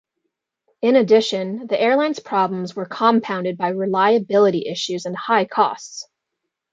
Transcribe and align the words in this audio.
In 0.81 0.95
addition, 0.95 1.67
the 1.67 1.79
airline's 1.79 2.17
problems 2.17 2.75
were 2.75 2.87
compounded 2.87 3.55
by 3.55 3.67
reliability 3.69 4.65
issues 4.67 5.05
and 5.05 5.15
high 5.15 5.45
costs. 5.45 6.07